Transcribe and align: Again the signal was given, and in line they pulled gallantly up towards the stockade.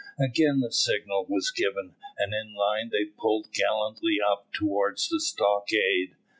Again 0.19 0.61
the 0.61 0.71
signal 0.71 1.27
was 1.29 1.51
given, 1.51 1.93
and 2.17 2.33
in 2.33 2.55
line 2.55 2.89
they 2.91 3.05
pulled 3.05 3.51
gallantly 3.53 4.17
up 4.19 4.51
towards 4.51 5.07
the 5.09 5.19
stockade. 5.19 6.15